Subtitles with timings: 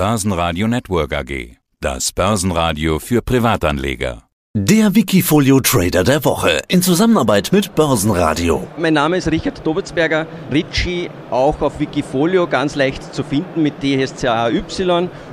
[0.00, 1.58] Börsenradio Network AG.
[1.78, 4.22] Das Börsenradio für Privatanleger.
[4.56, 8.66] Der Wikifolio Trader der Woche in Zusammenarbeit mit Börsenradio.
[8.78, 14.62] Mein Name ist Richard Dobitzberger, Ritchie, auch auf Wikifolio ganz leicht zu finden mit DSCAY.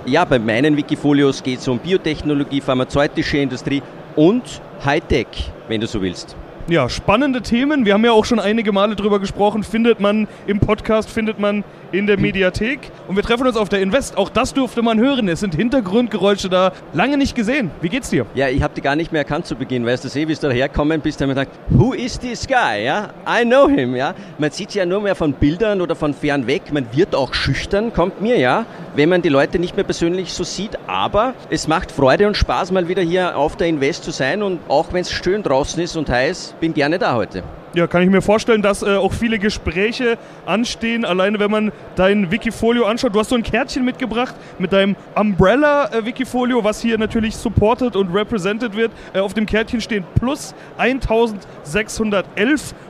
[0.05, 3.81] Ja, bei meinen Wikifolios geht es um Biotechnologie, pharmazeutische Industrie
[4.17, 6.35] und Hightech, wenn du so willst.
[6.69, 7.85] Ja, spannende Themen.
[7.85, 9.63] Wir haben ja auch schon einige Male drüber gesprochen.
[9.63, 11.63] Findet man im Podcast, findet man
[11.93, 12.91] in der Mediathek.
[13.07, 14.17] Und wir treffen uns auf der Invest.
[14.17, 15.29] Auch das durfte man hören.
[15.29, 16.73] Es sind Hintergrundgeräusche da.
[16.91, 17.71] Lange nicht gesehen.
[17.79, 18.25] Wie geht's dir?
[18.35, 19.85] Ja, ich habe die gar nicht mehr erkannt zu Beginn.
[19.85, 22.83] Weißt du, wie du daherkommen bist, haben wir gedacht, who is this guy?
[22.83, 23.95] Ja, I know him.
[23.95, 26.73] Ja, man sieht ja nur mehr von Bildern oder von fern weg.
[26.73, 30.43] Man wird auch schüchtern, kommt mir ja, wenn man die Leute nicht mehr persönlich so
[30.43, 30.77] sieht.
[30.85, 34.43] Aber es macht Freude und Spaß, mal wieder hier auf der Invest zu sein.
[34.43, 37.43] Und auch wenn es schön draußen ist und heiß, bin gerne da heute.
[37.73, 42.31] Ja, kann ich mir vorstellen, dass äh, auch viele Gespräche anstehen, alleine wenn man dein
[42.31, 43.13] Wikifolio anschaut.
[43.13, 48.75] Du hast so ein Kärtchen mitgebracht mit deinem Umbrella-Wikifolio, was hier natürlich supported und represented
[48.75, 48.91] wird.
[49.13, 50.55] Äh, auf dem Kärtchen stehen plus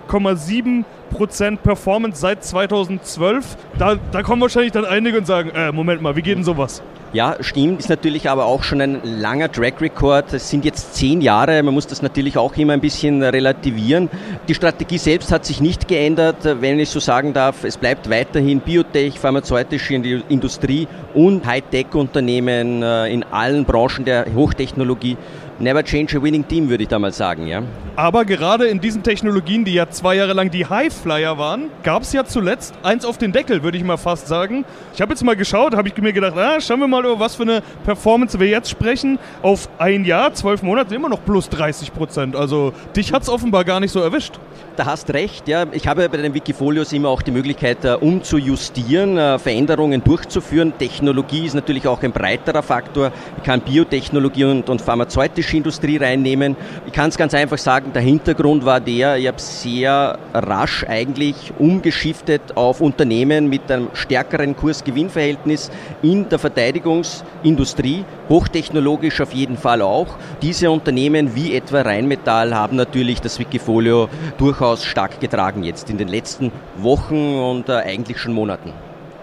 [0.07, 3.57] 1611,7 Prozent Performance seit 2012.
[3.77, 6.81] Da, da kommen wahrscheinlich dann einige und sagen, äh, Moment mal, wie geht denn sowas?
[7.13, 10.33] Ja, stimmt, ist natürlich aber auch schon ein langer Track Record.
[10.33, 14.09] Es sind jetzt zehn Jahre, man muss das natürlich auch immer ein bisschen relativieren.
[14.49, 17.63] Die Strategie selbst hat sich nicht geändert, wenn ich so sagen darf.
[17.63, 25.15] Es bleibt weiterhin Biotech, pharmazeutische Industrie und Hightech-Unternehmen äh, in allen Branchen der Hochtechnologie
[25.59, 27.63] Never change a winning team, würde ich da mal sagen, ja.
[27.95, 32.13] Aber gerade in diesen Technologien, die ja zwei Jahre lang die Highflyer waren, gab es
[32.13, 34.65] ja zuletzt eins auf den Deckel, würde ich mal fast sagen.
[34.93, 37.33] Ich habe jetzt mal geschaut, habe ich mir gedacht, ah, schauen wir mal, über was
[37.33, 39.17] für eine Performance wir jetzt sprechen.
[39.41, 42.35] Auf ein Jahr, zwölf Monate, immer noch plus 30 Prozent.
[42.35, 44.35] Also dich hat es offenbar gar nicht so erwischt.
[44.75, 45.65] Da hast recht, ja.
[45.71, 50.71] Ich habe bei den Wikifolios immer auch die Möglichkeit, uh, umzujustieren, uh, Veränderungen durchzuführen.
[50.77, 53.11] Technologie ist natürlich auch ein breiterer Faktor.
[53.37, 56.55] Ich kann Biotechnologie und, und pharmazeutische chemische Industrie reinnehmen.
[56.85, 61.53] Ich kann es ganz einfach sagen, der Hintergrund war der, ich habe sehr rasch eigentlich
[61.57, 65.71] umgeschiftet auf Unternehmen mit einem stärkeren Kurs-Gewinn-Verhältnis
[66.01, 70.07] in der Verteidigungsindustrie, hochtechnologisch auf jeden Fall auch.
[70.41, 76.07] Diese Unternehmen wie etwa Rheinmetall haben natürlich das Wikifolio durchaus stark getragen jetzt in den
[76.07, 78.73] letzten Wochen und äh, eigentlich schon Monaten.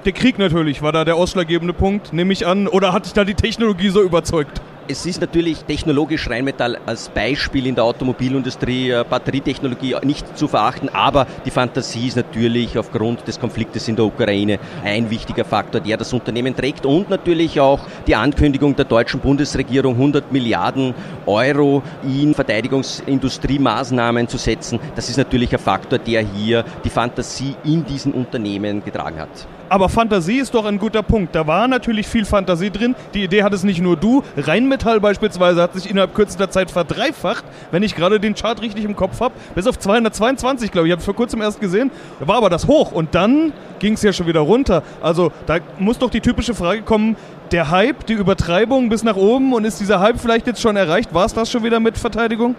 [0.05, 2.69] Der Krieg natürlich war da der ausschlaggebende Punkt, nehme ich an.
[2.69, 4.61] Oder hat da die Technologie so überzeugt?
[4.87, 10.91] Es ist natürlich technologisch Rheinmetall als Beispiel in der Automobilindustrie, äh, Batterietechnologie nicht zu verachten,
[10.91, 15.97] aber die Fantasie ist natürlich aufgrund des Konfliktes in der Ukraine ein wichtiger Faktor, der
[15.97, 20.93] das Unternehmen trägt und natürlich auch die Ankündigung der deutschen Bundesregierung, 100 Milliarden
[21.25, 24.79] Euro in Verteidigungsindustriemaßnahmen zu setzen.
[24.97, 29.47] Das ist natürlich ein Faktor, der hier die Fantasie in diesen Unternehmen getragen hat.
[29.69, 31.35] Aber Fantasie ist doch ein guter Punkt.
[31.35, 32.95] Da war natürlich viel Fantasie drin.
[33.15, 34.23] Die Idee hat es nicht nur du.
[34.37, 38.97] Rheinmetall beispielsweise hat sich innerhalb kürzester Zeit verdreifacht, wenn ich gerade den Chart richtig im
[38.97, 39.35] Kopf habe.
[39.55, 40.91] Bis auf 222, glaube ich.
[40.91, 41.91] Ich habe es vor kurzem erst gesehen.
[42.21, 42.93] Da war aber das hoch.
[42.93, 44.83] Und dann ging es ja schon wieder runter.
[45.03, 47.17] Also da muss doch die typische Frage kommen,
[47.53, 51.15] der Hype, die Übertreibung bis nach oben und ist dieser Hype vielleicht jetzt schon erreicht?
[51.15, 52.57] War es das schon wieder mit Verteidigung?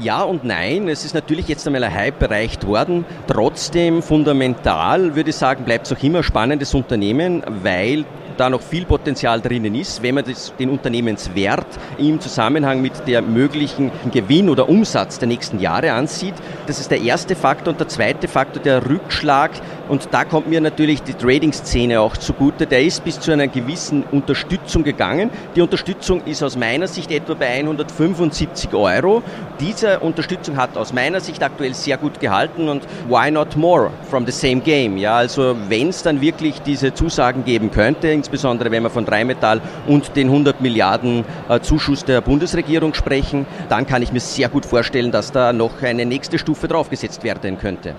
[0.00, 0.88] Ja und nein.
[0.88, 3.04] Es ist natürlich jetzt einmal ein Hype erreicht worden.
[3.26, 8.04] Trotzdem fundamental würde ich sagen, bleibt es auch immer ein spannendes Unternehmen, weil
[8.36, 11.66] da noch viel Potenzial drinnen ist, wenn man das, den Unternehmenswert
[11.98, 16.34] im Zusammenhang mit der möglichen Gewinn oder Umsatz der nächsten Jahre ansieht.
[16.66, 17.72] Das ist der erste Faktor.
[17.72, 19.50] Und der zweite Faktor, der Rückschlag.
[19.88, 22.66] Und da kommt mir natürlich die Trading-Szene auch zugute.
[22.66, 25.30] Der ist bis zu einer gewissen Unterstützung gegangen.
[25.56, 29.22] Die Unterstützung ist aus meiner Sicht etwa bei 175 Euro.
[29.60, 34.26] Diese Unterstützung hat aus meiner Sicht aktuell sehr gut gehalten und why not more from
[34.26, 34.96] the same game?
[34.96, 39.60] Ja, also wenn es dann wirklich diese Zusagen geben könnte, insbesondere wenn wir von Dreimetall
[39.86, 44.64] und den 100 Milliarden äh, Zuschuss der Bundesregierung sprechen, dann kann ich mir sehr gut
[44.64, 47.94] vorstellen, dass da noch eine nächste Stufe draufgesetzt werden könnte.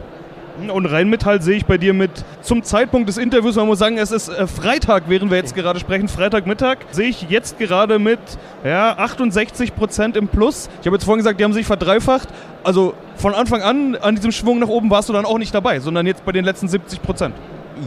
[0.73, 4.11] Und Rheinmetall sehe ich bei dir mit zum Zeitpunkt des Interviews, man muss sagen, es
[4.11, 8.19] ist äh, Freitag, während wir jetzt gerade sprechen, Freitagmittag, sehe ich jetzt gerade mit
[8.63, 10.69] ja, 68 Prozent im Plus.
[10.81, 12.29] Ich habe jetzt vorhin gesagt, die haben sich verdreifacht.
[12.63, 15.81] Also von Anfang an, an diesem Schwung nach oben warst du dann auch nicht dabei,
[15.81, 17.35] sondern jetzt bei den letzten 70 Prozent.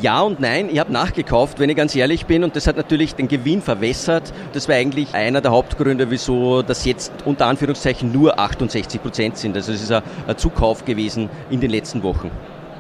[0.02, 3.14] Ja und nein, ich habe nachgekauft, wenn ich ganz ehrlich bin, und das hat natürlich
[3.14, 4.35] den Gewinn verwässert.
[4.52, 9.56] Das war eigentlich einer der Hauptgründe, wieso das jetzt unter Anführungszeichen nur 68 Prozent sind.
[9.56, 10.02] Also es ist ein
[10.37, 12.31] Zukauf gewesen in den letzten Wochen.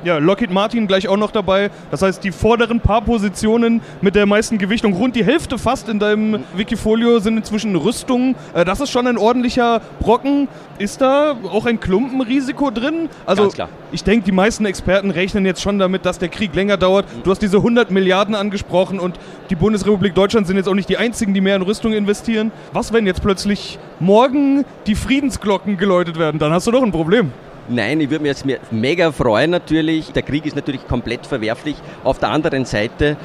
[0.04, 1.70] Ja, Lockheed Martin gleich auch noch dabei.
[1.90, 5.98] Das heißt, die vorderen paar Positionen mit der meisten Gewichtung, rund die Hälfte fast in
[5.98, 8.36] deinem Wikifolio sind inzwischen Rüstungen.
[8.54, 10.46] Äh, das ist schon ein ordentlicher Brocken.
[10.78, 13.08] Ist da auch ein Klumpenrisiko drin?
[13.26, 13.50] Also,
[13.90, 17.06] ich denke, die meisten Experten rechnen jetzt schon damit, dass der Krieg länger dauert.
[17.24, 19.18] Du hast diese 100 Milliarden angesprochen und
[19.50, 22.52] die Bundesrepublik Deutschland sind jetzt auch nicht die einzigen, die mehr in Rüstung investieren.
[22.72, 26.38] Was, wenn jetzt plötzlich morgen die Friedensglocken geläutet werden?
[26.38, 27.32] Dann hast du doch ein Problem.
[27.70, 30.10] Nein, ich würde mich jetzt me- mega freuen natürlich.
[30.12, 31.76] Der Krieg ist natürlich komplett verwerflich.
[32.02, 33.18] Auf der anderen Seite,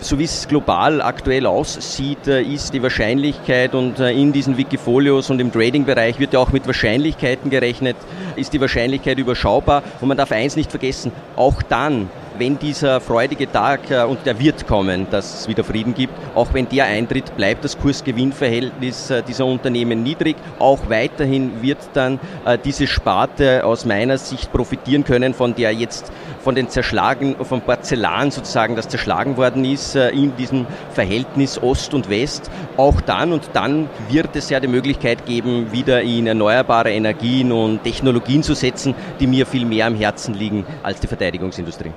[0.00, 5.28] so wie es global aktuell aussieht, äh, ist die Wahrscheinlichkeit und äh, in diesen Wikifolios
[5.28, 7.96] und im Trading-Bereich wird ja auch mit Wahrscheinlichkeiten gerechnet,
[8.36, 9.82] ist die Wahrscheinlichkeit überschaubar.
[10.00, 12.08] Und man darf eins nicht vergessen, auch dann,
[12.40, 16.54] wenn dieser freudige Tag, äh, und der wird kommen, dass es wieder Frieden gibt, auch
[16.54, 20.36] wenn der eintritt, bleibt das Kurs-Gewinn-Verhältnis äh, dieser Unternehmen niedrig.
[20.58, 26.10] Auch weiterhin wird dann äh, diese Sparte aus meiner Sicht profitieren können, von der jetzt
[26.40, 32.08] von den zerschlagen, vom Porzellan sozusagen, das zerschlagen worden ist in diesem Verhältnis Ost und
[32.08, 32.50] West.
[32.78, 37.84] Auch dann und dann wird es ja die Möglichkeit geben, wieder in erneuerbare Energien und
[37.84, 41.92] Technologien zu setzen, die mir viel mehr am Herzen liegen als die Verteidigungsindustrie.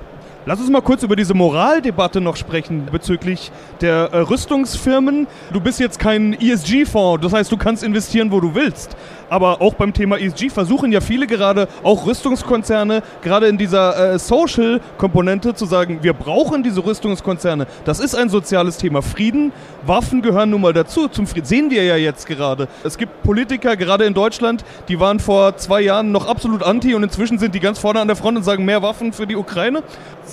[0.46, 3.50] Lass uns mal kurz über diese Moraldebatte noch sprechen bezüglich
[3.80, 5.26] der äh, Rüstungsfirmen.
[5.54, 8.94] Du bist jetzt kein ESG-Fonds, das heißt, du kannst investieren, wo du willst.
[9.30, 14.18] Aber auch beim Thema ESG versuchen ja viele gerade, auch Rüstungskonzerne, gerade in dieser äh,
[14.18, 17.66] Social-Komponente zu sagen, wir brauchen diese Rüstungskonzerne.
[17.86, 19.00] Das ist ein soziales Thema.
[19.00, 19.50] Frieden,
[19.86, 21.08] Waffen gehören nun mal dazu.
[21.08, 22.68] Zum Frieden sehen wir ja jetzt gerade.
[22.84, 27.02] Es gibt Politiker, gerade in Deutschland, die waren vor zwei Jahren noch absolut anti und
[27.02, 29.82] inzwischen sind die ganz vorne an der Front und sagen, mehr Waffen für die Ukraine.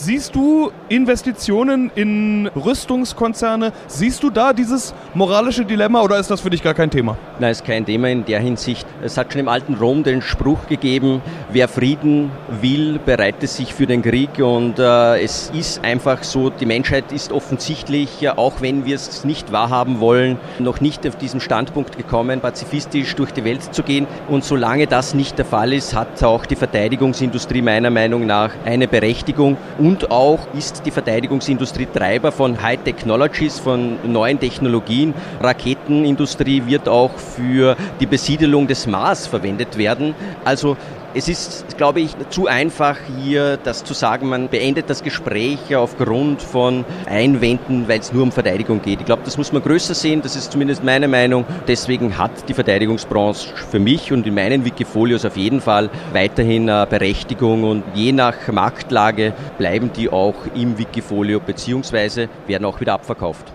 [0.04, 3.72] Siehst du Investitionen in Rüstungskonzerne?
[3.86, 7.18] Siehst du da dieses moralische Dilemma oder ist das für dich gar kein Thema?
[7.38, 8.88] Nein, ist kein Thema in der Hinsicht.
[9.04, 11.22] Es hat schon im alten Rom den Spruch gegeben,
[11.52, 12.32] wer Frieden
[12.62, 14.40] will, bereitet sich für den Krieg.
[14.40, 19.52] Und äh, es ist einfach so, die Menschheit ist offensichtlich, auch wenn wir es nicht
[19.52, 24.08] wahrhaben wollen, noch nicht auf diesen Standpunkt gekommen, pazifistisch durch die Welt zu gehen.
[24.30, 28.88] Und solange das nicht der Fall ist, hat auch die Verteidigungsindustrie meiner Meinung nach eine
[28.88, 29.58] Berechtigung.
[29.78, 35.14] Und auch ist die Verteidigungsindustrie Treiber von High Technologies, von neuen Technologien.
[35.42, 40.16] Raketenindustrie wird auch für die Besiedelung des Mars verwendet werden.
[40.46, 40.78] Also
[41.14, 46.42] es ist, glaube ich, zu einfach hier das zu sagen, man beendet das Gespräch aufgrund
[46.42, 49.02] von Einwänden, weil es nur um Verteidigung geht.
[49.02, 51.46] Ich glaube, das muss man größer sehen, das ist zumindest meine Meinung.
[51.68, 56.88] Deswegen hat die Verteidigungsbranche für mich und in meinen Wikifolios auf jeden Fall weiterhin eine
[56.88, 63.52] Berechtigung und je nach Marktlage bleiben die auch im Wikifolio beziehungsweise werden auch wieder abverkauft.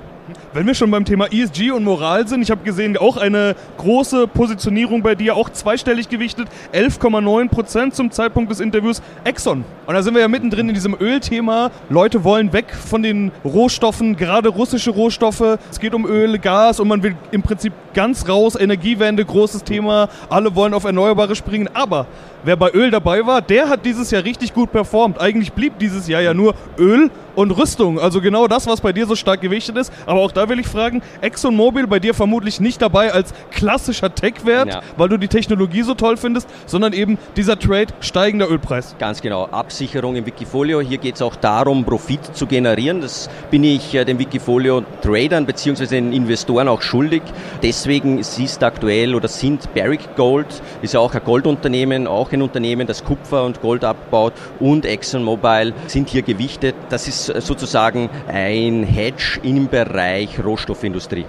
[0.52, 4.26] Wenn wir schon beim Thema ESG und Moral sind, ich habe gesehen, auch eine große
[4.26, 9.64] Positionierung bei dir, auch zweistellig gewichtet, 11,9 Prozent zum Zeitpunkt des Interviews Exxon.
[9.86, 11.70] Und da sind wir ja mittendrin in diesem Ölthema.
[11.88, 15.58] Leute wollen weg von den Rohstoffen, gerade russische Rohstoffe.
[15.70, 18.54] Es geht um Öl, Gas und man will im Prinzip ganz raus.
[18.54, 20.08] Energiewende, großes Thema.
[20.28, 21.68] Alle wollen auf Erneuerbare springen.
[21.74, 22.06] Aber
[22.44, 25.20] wer bei Öl dabei war, der hat dieses Jahr richtig gut performt.
[25.20, 27.98] Eigentlich blieb dieses Jahr ja nur Öl und Rüstung.
[27.98, 29.92] Also genau das, was bei dir so stark gewichtet ist.
[30.06, 34.68] Aber auch da will ich fragen, ExxonMobil bei dir vermutlich nicht dabei als klassischer Tech-Wert,
[34.68, 34.80] Ja.
[34.96, 38.94] weil du die Technologie so toll findest, sondern eben dieser Trade steigender Ölpreis.
[38.98, 40.80] Ganz genau, Absicherung im Wikifolio.
[40.80, 43.00] Hier geht es auch darum, Profit zu generieren.
[43.00, 45.86] Das bin ich äh, den Wikifolio-Tradern bzw.
[45.86, 47.22] den Investoren auch schuldig.
[47.62, 47.85] Deswegen
[48.22, 50.46] siehst aktuell oder sind Barrick Gold,
[50.82, 55.72] ist ja auch ein Goldunternehmen, auch ein Unternehmen, das Kupfer und Gold abbaut und ExxonMobil
[55.86, 56.74] sind hier gewichtet.
[56.88, 61.26] Das ist sozusagen ein Hedge im Bereich Rohstoffindustrie.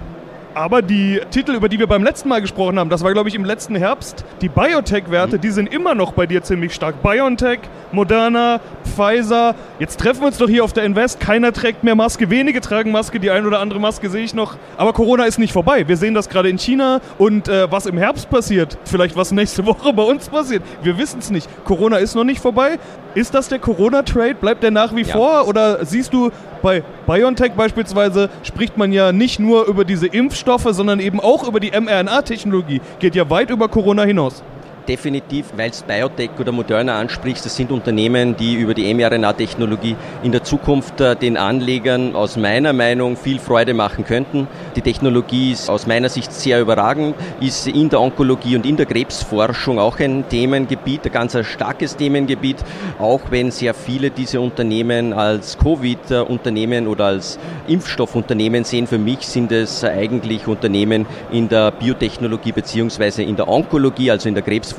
[0.58, 3.36] Aber die Titel, über die wir beim letzten Mal gesprochen haben, das war glaube ich
[3.36, 7.00] im letzten Herbst, die Biotech-Werte, die sind immer noch bei dir ziemlich stark.
[7.00, 7.60] BioNTech,
[7.92, 9.54] Moderna, Pfizer.
[9.78, 11.20] Jetzt treffen wir uns doch hier auf der Invest.
[11.20, 14.56] Keiner trägt mehr Maske, wenige tragen Maske, die ein oder andere Maske sehe ich noch.
[14.76, 15.86] Aber Corona ist nicht vorbei.
[15.86, 19.64] Wir sehen das gerade in China und äh, was im Herbst passiert, vielleicht was nächste
[19.66, 21.48] Woche bei uns passiert, wir wissen es nicht.
[21.66, 22.80] Corona ist noch nicht vorbei.
[23.14, 24.34] Ist das der Corona-Trade?
[24.34, 25.14] Bleibt der nach wie Ja.
[25.14, 25.48] vor?
[25.48, 26.30] Oder siehst du,
[26.62, 31.60] bei BioNTech beispielsweise spricht man ja nicht nur über diese Impfstoffe, sondern eben auch über
[31.60, 32.80] die mRNA-Technologie.
[32.98, 34.42] Geht ja weit über Corona hinaus.
[34.88, 40.32] Definitiv, weil es Biotech oder Moderna ansprichst, das sind Unternehmen, die über die mRNA-Technologie in
[40.32, 44.48] der Zukunft äh, den Anlegern aus meiner Meinung viel Freude machen könnten.
[44.76, 48.86] Die Technologie ist aus meiner Sicht sehr überragend, ist in der Onkologie und in der
[48.86, 52.56] Krebsforschung auch ein Themengebiet, ein ganz starkes Themengebiet,
[52.98, 58.86] auch wenn sehr viele diese Unternehmen als Covid-Unternehmen oder als Impfstoffunternehmen sehen.
[58.86, 64.34] Für mich sind es eigentlich Unternehmen in der Biotechnologie beziehungsweise in der Onkologie, also in
[64.34, 64.77] der Krebsforschung.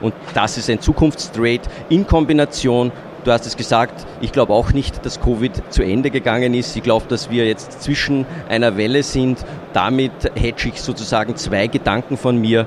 [0.00, 2.92] Und das ist ein Zukunftstrade in Kombination
[3.24, 6.76] Du hast es gesagt, ich glaube auch nicht, dass Covid zu Ende gegangen ist.
[6.76, 9.44] Ich glaube, dass wir jetzt zwischen einer Welle sind.
[9.72, 12.66] Damit hedge ich sozusagen zwei Gedanken von mir.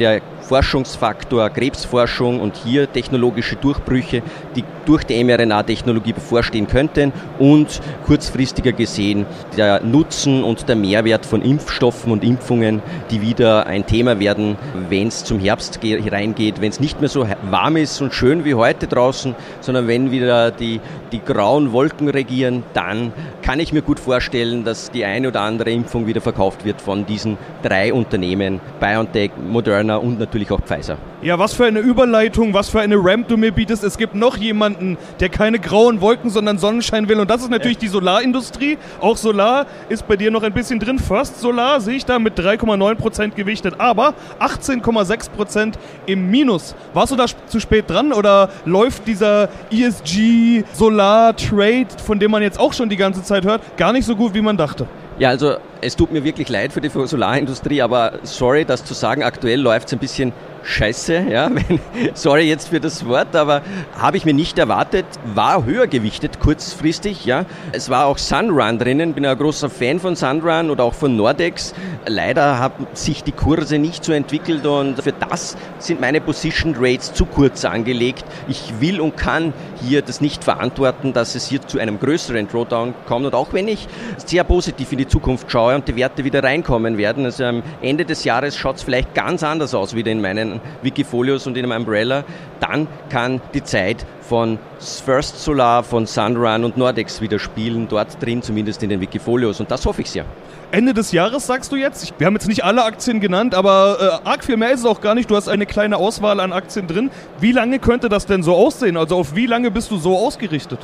[0.00, 4.22] Der Forschungsfaktor Krebsforschung und hier technologische Durchbrüche,
[4.56, 9.26] die durch die mRNA-Technologie bevorstehen könnten und kurzfristiger gesehen
[9.56, 14.56] der Nutzen und der Mehrwert von Impfstoffen und Impfungen, die wieder ein Thema werden,
[14.88, 18.54] wenn es zum Herbst reingeht, wenn es nicht mehr so warm ist und schön wie
[18.54, 20.80] heute draußen, sondern wenn wieder die,
[21.12, 25.70] die grauen Wolken regieren, dann kann ich mir gut vorstellen, dass die eine oder andere
[25.70, 30.98] Impfung wieder verkauft wird von diesen drei Unternehmen, BioNTech, Moderna und natürlich auch Pfizer.
[31.22, 33.84] Ja, was für eine Überleitung, was für eine Ramp du mir bietest.
[33.84, 37.20] Es gibt noch jemanden, der keine grauen Wolken, sondern Sonnenschein will.
[37.20, 37.82] Und das ist natürlich ja.
[37.82, 38.78] die Solarindustrie.
[39.00, 40.98] Auch Solar ist bei dir noch ein bisschen drin.
[40.98, 45.74] First Solar sehe ich da mit 3,9% gewichtet, aber 18,6%
[46.06, 46.74] im Minus.
[46.94, 52.42] Warst du da zu spät dran oder läuft dieser ESG Solar Trade, von dem man
[52.42, 54.86] jetzt auch schon die ganze Zeit hört, gar nicht so gut, wie man dachte?
[55.18, 59.22] Ja, also es tut mir wirklich leid für die Solarindustrie, aber sorry, das zu sagen,
[59.22, 60.32] aktuell läuft es ein bisschen
[60.62, 61.50] scheiße, ja,
[62.14, 63.62] sorry jetzt für das Wort, aber
[63.96, 67.46] habe ich mir nicht erwartet, war höher gewichtet kurzfristig, ja.
[67.72, 71.74] Es war auch Sunrun drinnen, bin ein großer Fan von Sunrun oder auch von Nordex.
[72.06, 77.12] Leider haben sich die Kurse nicht so entwickelt und für das sind meine Position Rates
[77.12, 78.24] zu kurz angelegt.
[78.48, 82.94] Ich will und kann hier das nicht verantworten, dass es hier zu einem größeren Drawdown
[83.06, 83.88] kommt und auch wenn ich
[84.26, 88.04] sehr positiv in die Zukunft schaue und die Werte wieder reinkommen werden, also am Ende
[88.04, 91.82] des Jahres schaut es vielleicht ganz anders aus wieder in meinen Wikifolios und in einem
[91.82, 92.24] Umbrella,
[92.60, 98.42] dann kann die Zeit von First Solar, von Sunrun und Nordex wieder spielen, dort drin
[98.42, 100.24] zumindest in den Wikifolios und das hoffe ich sehr.
[100.72, 102.14] Ende des Jahres sagst du jetzt?
[102.18, 105.00] Wir haben jetzt nicht alle Aktien genannt, aber äh, arg viel mehr ist es auch
[105.00, 105.28] gar nicht.
[105.28, 107.10] Du hast eine kleine Auswahl an Aktien drin.
[107.40, 108.96] Wie lange könnte das denn so aussehen?
[108.96, 110.78] Also auf wie lange bist du so ausgerichtet?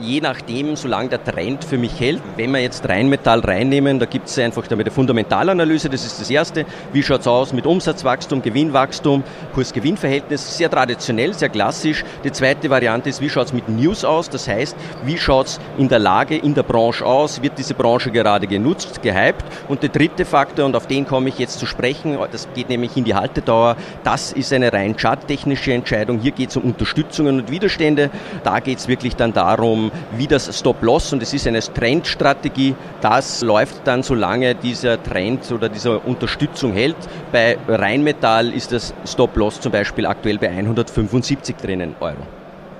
[0.00, 2.22] Je nachdem, solange der Trend für mich hält.
[2.36, 6.30] Wenn wir jetzt Rheinmetall reinnehmen, da gibt es einfach damit eine Fundamentalanalyse, das ist das
[6.30, 6.64] Erste.
[6.92, 9.22] Wie schaut es aus mit Umsatzwachstum, Gewinnwachstum,
[9.54, 10.56] Kurs-Gewinn-Verhältnis?
[10.56, 12.04] Sehr traditionell, sehr klassisch.
[12.24, 14.30] Die zweite Variante ist, wie schaut es mit News aus?
[14.30, 17.42] Das heißt, wie schaut es in der Lage, in der Branche aus?
[17.42, 19.44] Wird diese Branche gerade genutzt, gehypt?
[19.68, 22.96] Und der dritte Faktor, und auf den komme ich jetzt zu sprechen, das geht nämlich
[22.96, 26.20] in die Haltedauer, das ist eine rein charttechnische Entscheidung.
[26.20, 28.10] Hier geht es um Unterstützungen und Widerstände.
[28.44, 29.81] Da geht es wirklich dann darum,
[30.16, 32.74] wie das Stop-Loss und es ist eine Trendstrategie.
[33.00, 36.96] Das läuft dann, solange dieser Trend oder diese Unterstützung hält.
[37.32, 42.26] Bei Rheinmetall ist das Stop-Loss zum Beispiel aktuell bei 175 drinnen Euro.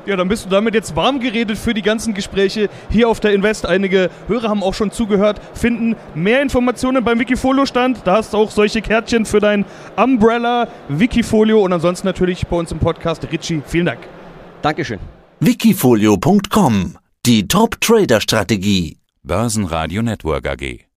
[0.04, 3.32] Ja, dann bist du damit jetzt warm geredet für die ganzen Gespräche hier auf der
[3.32, 3.66] Invest.
[3.66, 8.00] Einige Hörer haben auch schon zugehört, finden mehr Informationen beim Wikifolio-Stand.
[8.04, 9.64] Da hast du auch solche Kärtchen für dein
[9.96, 13.26] Umbrella Wikifolio und ansonsten natürlich bei uns im Podcast.
[13.30, 14.00] Richie, vielen Dank.
[14.60, 16.96] Dankeschön wikifolio.com
[17.26, 18.96] Die Top-Trader-Strategie.
[19.24, 20.91] Börsenradio Network AG.